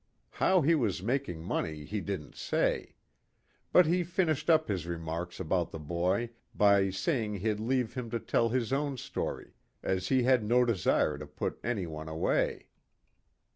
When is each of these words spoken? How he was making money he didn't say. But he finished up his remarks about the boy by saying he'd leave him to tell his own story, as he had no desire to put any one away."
How 0.31 0.61
he 0.61 0.73
was 0.73 1.03
making 1.03 1.43
money 1.43 1.85
he 1.85 2.01
didn't 2.01 2.35
say. 2.35 2.95
But 3.71 3.85
he 3.85 4.03
finished 4.03 4.49
up 4.49 4.67
his 4.67 4.87
remarks 4.87 5.39
about 5.39 5.69
the 5.69 5.77
boy 5.77 6.31
by 6.55 6.89
saying 6.89 7.35
he'd 7.35 7.59
leave 7.59 7.93
him 7.93 8.09
to 8.09 8.19
tell 8.19 8.49
his 8.49 8.73
own 8.73 8.97
story, 8.97 9.53
as 9.83 10.07
he 10.07 10.23
had 10.23 10.43
no 10.43 10.65
desire 10.65 11.19
to 11.19 11.27
put 11.27 11.59
any 11.63 11.85
one 11.85 12.09
away." 12.09 12.69